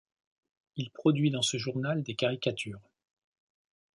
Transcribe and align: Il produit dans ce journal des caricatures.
Il 0.77 0.89
produit 0.89 1.29
dans 1.29 1.43
ce 1.43 1.57
journal 1.57 2.01
des 2.01 2.15
caricatures. 2.15 2.81